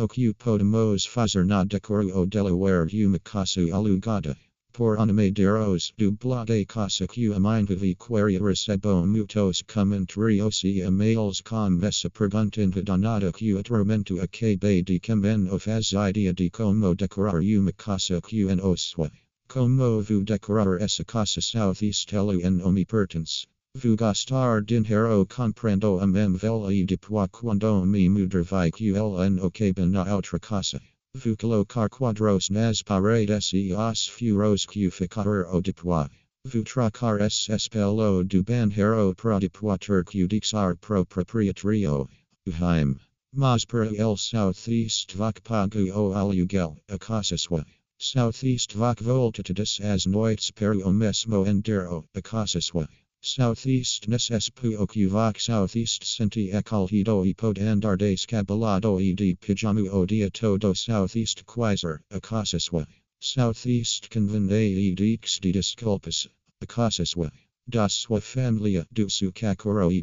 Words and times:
Occupodemos 0.00 1.08
fazer 1.08 1.44
na 1.44 1.64
decoro 1.64 2.14
o 2.14 2.24
Delaware 2.24 2.86
Humicasu 2.86 3.72
alugada. 3.72 4.36
Por 4.72 4.96
Ana 4.96 5.12
Medeiros 5.12 5.92
dublade 5.98 6.64
casa 6.68 7.08
que 7.08 7.32
a 7.32 7.66
de 7.66 7.96
queria 7.96 8.38
recebo 8.38 9.04
muitos 9.04 9.64
comentários 9.66 10.62
e 10.62 10.82
e-mails 10.82 11.42
com 11.42 11.80
essa 11.82 12.08
pergunta 12.08 12.80
danada 12.84 13.32
que 13.32 13.58
acabei 14.20 14.84
de 14.84 15.00
camen 15.00 15.48
of 15.50 15.66
as 15.66 15.92
idea 15.92 16.32
de 16.32 16.48
como 16.48 16.94
decorar 16.94 17.42
uma 17.42 17.72
casa 17.72 18.20
que 18.20 18.44
no 18.44 18.76
sua. 18.76 19.10
Como 19.48 20.00
vu 20.00 20.22
decorar 20.22 20.80
essa 20.80 21.04
casa 21.04 21.40
southeast 21.40 22.12
en 22.12 22.62
omi 22.62 22.84
pertence. 22.84 23.48
Vu 23.76 23.94
gastar 23.96 24.60
dinheiro 24.62 25.24
comprando 25.26 26.00
a 26.00 26.06
mem 26.06 26.34
vela 26.36 26.74
e 26.74 26.84
depois 26.84 27.28
quando 27.30 27.86
me 27.86 28.08
mudar 28.08 28.42
vai 28.42 28.72
que 28.72 28.90
no 28.90 29.50
cabe 29.52 29.86
na 29.86 30.04
outra 30.16 30.40
casa. 30.40 30.80
Vu 31.14 31.36
colocar 31.36 31.88
quadros 31.88 32.50
nas 32.50 32.82
paredes 32.82 33.52
e 33.52 33.72
os 33.72 34.08
furos 34.08 34.66
que 34.66 34.90
ficar 34.90 35.28
o 35.28 35.60
depois. 35.60 36.08
Vu 36.44 36.64
trocar 36.64 37.20
esse 37.20 37.70
pelo 37.70 38.24
do 38.24 38.42
banheiro 38.42 39.14
pro 39.14 39.38
depois 39.38 39.78
ter 39.78 40.04
que 40.04 40.26
dixar 40.26 40.74
pro 40.74 41.04
proprietario. 41.04 42.08
Heim. 42.50 42.98
Mas 43.32 43.64
para 43.64 43.94
el 43.94 44.16
southeast 44.16 45.12
vac 45.14 45.40
pago 45.44 45.78
o 45.92 46.14
aluguel, 46.14 46.76
a 46.88 46.98
casa 46.98 47.38
sua. 47.38 47.64
Southeast 48.00 48.72
vac 48.72 49.00
voltadas 49.00 49.78
as 49.80 50.04
noites 50.04 50.50
para 50.50 50.74
o 50.84 50.92
mesmo 50.92 51.46
endero, 51.46 52.04
a 52.16 52.20
casa. 52.20 52.88
Southeast 53.20 54.08
necespo 54.08 54.78
ocuvac 54.78 55.40
southeast 55.40 56.04
senti 56.04 56.52
ecolhido 56.52 57.26
e 57.26 57.34
pod 57.34 57.58
andar 57.58 57.98
descabelado 57.98 59.00
e 59.00 59.12
de 59.12 59.34
pijamu 59.34 59.92
o 59.92 60.06
dia 60.06 60.30
todo 60.30 60.72
southeast 60.72 61.44
quiser, 61.44 62.00
acasaswa. 62.12 62.86
Southeast 63.20 64.08
conven 64.08 64.48
e 64.50 64.94
dix 64.94 65.40
de 65.40 65.52
disculpas, 65.52 66.28
acasaswa. 66.62 67.30
Das 67.68 67.92
sua 67.92 68.20
familia 68.20 68.86
do 68.92 69.08
su 69.08 69.32
kakoro 69.32 69.90
e. 69.92 70.02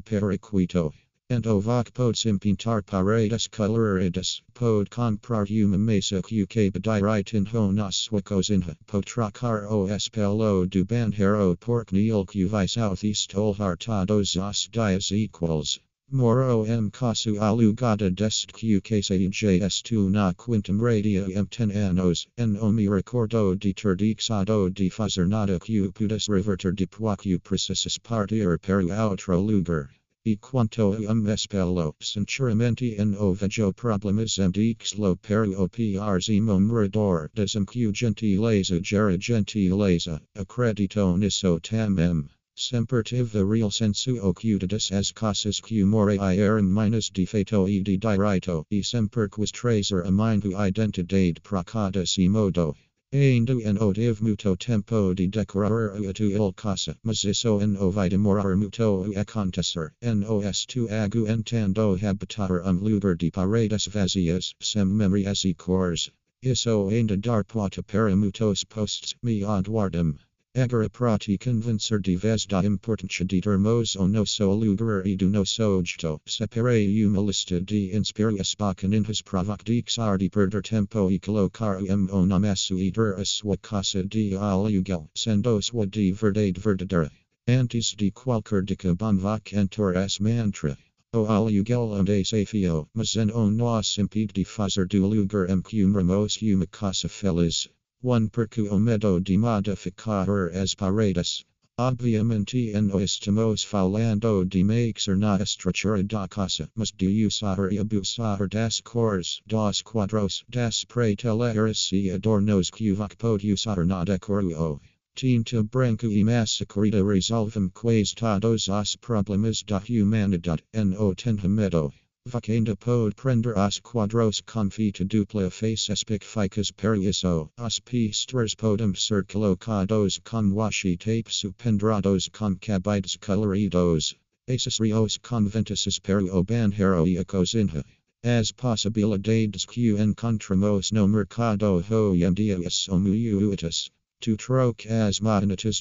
Ento 1.27 1.59
voc 1.59 1.91
pod 1.91 2.15
simpintar 2.15 2.83
paredes 2.83 3.47
coloridas, 3.47 4.43
pod 4.53 4.91
comprar 4.91 5.49
uma 5.49 5.75
mesa 5.75 6.21
que 6.21 6.45
cabe 6.45 6.79
direitin 6.79 7.47
ho 7.47 7.71
nas 7.71 7.95
suacosinha, 7.95 8.77
pod 8.85 9.05
trocar 9.05 9.65
o 9.65 9.87
espelho 9.87 10.69
do 10.69 10.85
banheiro 10.85 11.57
porknil 11.57 12.27
que 12.27 12.45
vai 12.45 12.67
southeast 12.67 13.33
olhartados 13.33 14.35
os 14.35 14.69
dias 14.69 15.11
equals. 15.11 15.79
Moro 16.11 16.63
em 16.67 16.91
casu 16.91 17.39
alugada 17.39 18.11
deste 18.11 18.53
que 18.53 18.79
KCJS 18.79 19.81
tu 19.81 20.11
na 20.11 20.31
quintam 20.31 20.77
radia 20.79 21.25
em 21.25 21.43
10 21.45 21.75
anos, 21.75 22.27
en 22.37 22.55
omi 22.57 22.87
recordo 22.87 23.55
de 23.55 23.73
ter 23.73 23.95
dixado 23.95 24.69
de 24.71 24.91
fazer 24.91 25.27
nada 25.27 25.59
que 25.59 25.91
pudas 25.91 26.27
reverter 26.27 26.71
depois 26.71 27.17
que 27.17 27.39
precisas 27.39 27.97
partir 27.97 28.59
para 28.59 29.09
outro 29.09 29.41
lugar. 29.41 29.89
E 30.27 30.37
quanto 30.37 30.97
um 31.07 31.29
espelho, 31.29 31.93
sinceramente 32.01 32.97
no 32.97 33.35
vejo 33.35 33.71
problemas 33.73 34.39
em 34.39 34.49
dixlo 34.49 35.15
para 35.17 35.47
o 35.47 35.69
PRZimo 35.69 36.59
morador 36.59 37.29
desem 37.35 37.63
gentileza 37.93 38.81
gera 38.81 39.19
gentileza, 39.19 40.19
acredito 40.35 41.15
nisso 41.15 41.59
tamem. 41.59 42.27
Sempre 42.55 43.03
tive 43.03 43.43
real 43.43 43.69
sensu 43.69 44.17
ocultadas 44.19 44.91
as 44.91 45.11
casas 45.11 45.61
que 45.61 45.83
more 45.85 46.17
eram 46.17 46.63
minus 46.63 47.11
defeito 47.11 47.69
e 47.69 47.83
de 47.83 47.95
direito, 47.95 48.65
e 48.71 48.81
sempre 48.81 49.29
quis 49.29 49.51
trazer 49.51 50.07
a 50.07 50.09
minho 50.09 50.57
identidade 50.57 51.39
procada 51.43 52.03
si 52.03 52.27
modo. 52.27 52.75
Ainda 53.17 53.53
no 53.53 53.93
tive 53.93 54.21
muito 54.21 54.57
tempo 54.57 55.15
de 55.15 55.27
decorar 55.27 55.95
a 55.95 56.11
tua 56.11 56.51
casa, 56.53 56.97
mas 57.01 57.23
isso 57.23 57.65
no 57.65 57.89
vai 57.89 58.09
demorar 58.09 58.57
muito 58.57 59.05
a 59.15 59.21
acontecer. 59.21 59.93
Nos 60.01 60.65
tu 60.65 60.89
agu 60.89 61.25
entendo 61.25 61.97
habitar 62.05 62.51
um 62.51 62.73
lugar 62.73 63.15
de 63.15 63.31
paredes 63.31 63.87
vazias, 63.87 64.53
sem 64.59 64.83
memórias 64.83 65.45
e 65.45 65.53
cores. 65.53 66.11
Isso 66.43 66.89
ainda 66.89 67.15
dar 67.15 67.45
pota 67.45 67.81
para 67.81 68.13
muitos 68.17 68.65
posts 68.65 69.15
me 69.23 69.45
aguardam. 69.45 70.17
Agora 70.57 70.87
prati 70.87 71.37
convencer 71.37 71.99
vez 72.17 72.45
da 72.45 72.63
importância 72.63 73.25
de 73.25 73.41
termos 73.41 73.97
o 73.97 74.07
nosso 74.07 74.49
lugar 74.53 75.05
e 75.05 75.17
do 75.17 75.27
nosso 75.27 75.83
jeito. 75.83 76.21
Separei 76.25 77.05
uma 77.05 77.21
lista 77.21 77.59
de 77.59 77.93
inspirações 77.93 78.55
bacaninhas 78.55 79.21
provoc 79.21 79.65
dixar 79.65 80.17
de 80.17 80.29
perder 80.29 80.61
tempo 80.61 81.11
e 81.11 81.19
colocar 81.19 81.83
o 81.83 82.25
nosso 82.25 82.79
e 82.79 82.89
der 82.89 83.19
a 83.19 83.25
sua 83.25 83.57
casa 83.57 84.01
de 84.05 84.33
aluguel, 84.37 85.09
sendo 85.13 85.61
sua 85.61 85.85
de 85.85 86.13
verdade 86.13 86.57
verdadeira. 86.57 87.11
Antes 87.45 87.93
de 87.93 88.11
qualquer 88.11 88.63
dica 88.63 88.95
bon 88.95 89.17
voc 89.17 89.51
entor 89.51 89.97
es 89.97 90.21
mantra. 90.21 90.77
O 91.13 91.25
aluguel 91.25 91.91
onde 91.91 92.23
desafio, 92.23 92.87
mas 92.93 93.13
não 93.17 93.51
nos 93.51 93.97
impede 93.97 94.31
de 94.33 94.45
fazer 94.45 94.87
do 94.87 95.05
lugar 95.05 95.49
em 95.49 95.61
que 95.61 95.83
um 95.83 95.89
moramos 95.89 96.41
uma 96.41 96.65
casa 96.65 97.09
feliz. 97.09 97.67
1 98.05 98.29
Percu 98.29 98.69
o 98.69 98.77
medo 98.77 99.19
de 99.19 99.35
modificar 99.35 100.29
as 100.53 100.75
paredes. 100.75 101.43
Obviamente 101.79 102.71
no 102.79 102.99
estamos 102.99 103.65
falando 103.65 104.45
de 104.45 104.63
mixer 104.63 105.17
na 105.17 105.39
estrutura 105.41 106.03
da 106.03 106.27
casa, 106.27 106.69
mas 106.75 106.91
de 106.91 107.25
usar 107.25 107.57
e 107.71 107.79
abusar 107.79 108.47
das 108.47 108.79
cores, 108.81 109.41
dos 109.47 109.81
quadros, 109.81 110.45
das 110.47 110.85
prateleiras 110.85 111.89
e 111.91 112.11
adornos 112.11 112.69
que 112.69 112.93
vac 112.93 113.17
pode 113.17 113.51
usar 113.51 113.83
na 113.83 114.03
decoro. 114.05 114.79
Tinta 115.15 115.63
branca 115.63 116.05
e 116.05 116.23
massa 116.23 116.63
corrida 116.63 117.03
resolvem 117.03 117.69
quase 117.69 118.13
todos 118.13 118.67
os 118.67 118.95
problemas 118.97 119.63
da 119.63 119.81
humanidade, 119.89 120.63
no 120.75 121.15
tenha. 121.15 122.04
Vacenda 122.27 122.75
pode 122.75 123.13
prender 123.13 123.55
os 123.55 123.79
quadros 123.79 124.41
com 124.41 124.67
fita 124.71 125.05
dupla 125.05 125.51
face 125.51 125.91
especificas 125.91 126.71
para 126.71 126.97
isso. 126.97 127.51
Os 127.55 127.79
pistas 127.79 128.55
podem 128.55 128.95
ser 128.95 129.23
colocados 129.25 130.19
com 130.23 130.51
washi 130.55 130.97
tape 130.97 131.31
supendrados 131.31 132.27
com 132.29 132.55
cabides 132.55 133.15
coloridos. 133.17 134.15
Acessorios 134.49 135.19
com 135.19 135.47
ventices 135.47 135.99
para 135.99 136.23
o 136.23 136.43
banheiro 136.43 137.07
e 137.07 137.19
a 137.19 137.23
cozinha. 137.23 137.85
As 138.23 138.51
possibilidades 138.51 139.67
que 139.67 139.91
encontramos 139.91 140.91
no 140.91 141.07
mercado 141.07 141.63
hoje 141.63 142.23
em 142.23 142.33
dia 142.33 142.69
são 142.71 142.99
muitas. 142.99 143.91
Tu 144.19 144.35
troque 144.35 144.87
as 144.89 145.19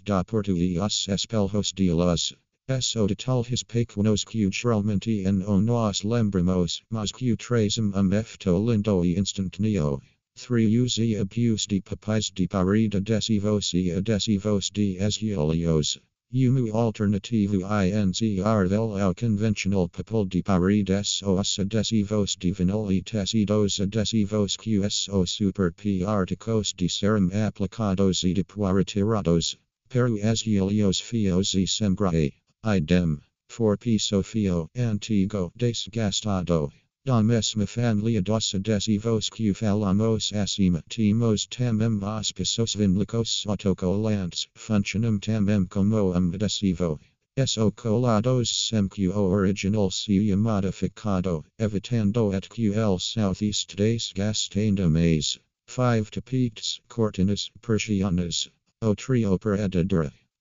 da 0.05 0.23
porta 0.23 0.53
os 0.53 1.09
espelhos 1.09 1.73
de 1.73 1.91
luz. 1.91 2.35
Eso 2.67 3.07
de 3.07 3.15
tal 3.15 3.43
his 3.43 3.63
pequenos 3.63 4.25
que 4.25 4.49
geralmente 4.49 5.23
no 5.31 5.61
nos 5.61 6.03
lembramos, 6.03 6.83
mas 6.91 7.13
que 7.13 7.37
trazem 7.37 7.93
efeito 7.93 8.59
lindo 8.59 9.05
e 9.05 9.19
instantâneo. 9.19 10.01
3 10.37 10.71
Use 10.71 11.15
abuse 11.15 11.67
de 11.67 11.83
papéis 11.83 12.31
de 12.31 12.49
parede 12.49 12.95
adesivos 12.95 13.75
e 13.75 13.91
adesivos 13.91 14.71
de 14.71 14.97
azuleiros. 14.99 15.99
Umu 16.33 16.73
alternativo 16.73 17.61
INZR 17.61 18.67
del 18.71 18.99
ao 18.99 19.13
convencional 19.13 19.87
papel 19.93 20.25
de 20.25 20.43
paredes 20.43 21.23
os 21.23 21.59
adesivos 21.59 22.35
de 22.35 22.51
vinil 22.51 22.91
e 22.91 23.03
tecidos 23.03 23.79
adesivos 23.79 24.57
QSO 24.57 25.29
super 25.29 25.71
P 25.71 26.03
articos 26.03 26.73
de 26.73 26.89
serum 26.89 27.31
aplicados 27.31 28.25
e 28.25 28.33
depois 28.33 28.75
retirados. 28.75 29.59
Peru 29.91 30.19
azuleiros 30.25 30.99
fios 30.99 31.55
e 31.55 31.67
sembrae. 31.67 32.33
Idem. 32.67 33.21
For 33.51 33.77
piso 33.77 34.23
fio 34.23 34.71
antigo 34.75 35.53
desgastado. 35.55 36.73
Da 37.05 37.21
mesma 37.23 37.67
familia 37.67 38.23
dos 38.23 38.55
adesivos 38.55 39.29
que 39.31 39.53
falamos 39.53 40.33
acima 40.33 40.83
timos 40.89 41.47
tamem 41.47 42.03
auspicios 42.03 42.75
vinlicos 42.75 43.45
autocolantes 43.47 44.49
funcionam 44.57 45.21
tamem 45.21 45.69
como 45.69 46.15
um 46.15 46.33
adesivo. 46.33 46.99
Eso 47.37 47.71
colados 47.71 48.73
o 48.73 49.29
original 49.29 49.91
seja 49.91 50.35
modificado, 50.35 51.45
evitando 51.59 52.33
et 52.33 52.49
el 52.59 52.99
southeast 52.99 53.77
desgastando 53.77 54.91
mais. 54.91 55.39
5 55.67 56.11
tapetes, 56.11 56.81
cortinas, 56.89 57.51
persianas. 57.61 58.49
O 58.81 58.95
trio 58.95 59.37
per. 59.37 59.59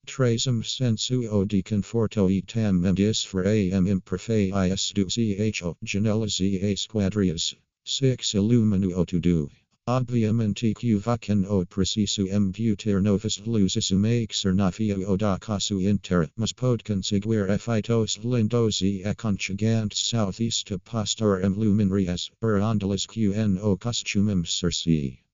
Trazem 0.06 0.62
sensuo 0.62 1.46
de 1.46 1.64
conforto 1.64 2.30
e 2.30 2.42
tam 2.42 2.94
disfraem 2.94 3.72
imperfeias 3.88 4.92
do 4.94 5.08
cho 5.10 5.78
janelas 5.82 6.42
e 6.42 6.60
esquadrias. 6.74 7.56
6 7.86 8.34
Illuminuo 8.34 9.06
to 9.08 9.22
do. 9.22 9.50
Obviamente 9.88 10.74
que 10.76 10.96
vacem 10.96 11.46
o 11.46 11.66
preciso 11.66 12.28
embutir 12.28 13.02
novas 13.02 13.38
luzes 13.46 13.92
uma 13.92 14.10
externafia 14.10 14.98
o 15.10 15.18
da 15.18 15.40
caso 15.40 15.80
inter, 15.80 16.30
mas 16.36 16.52
pode 16.52 16.84
conseguir 16.84 17.50
efeitos 17.50 18.20
lindos 18.24 18.82
e 18.82 19.04
aconchegantes 19.06 20.06
southeast 20.08 20.78
pastor 20.84 21.44
em 21.46 21.50
luminarias, 21.50 22.30
barandalas 22.42 23.06
que 23.06 23.30
no 23.30 23.78
costumem 23.78 24.44
si. 24.44 25.18